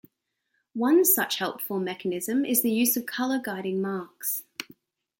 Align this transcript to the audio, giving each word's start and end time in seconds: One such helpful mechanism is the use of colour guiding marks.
One 0.73 1.05
such 1.05 1.35
helpful 1.37 1.79
mechanism 1.79 2.43
is 2.43 2.63
the 2.63 2.71
use 2.71 2.97
of 2.97 3.05
colour 3.05 3.39
guiding 3.39 3.83
marks. 3.83 4.41